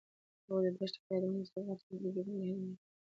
هغوی 0.45 0.61
د 0.65 0.67
دښته 0.77 0.99
له 1.03 1.07
یادونو 1.13 1.47
سره 1.49 1.63
راتلونکی 1.69 2.09
جوړولو 2.15 2.43
هیله 2.47 2.61
لرله. 2.61 2.81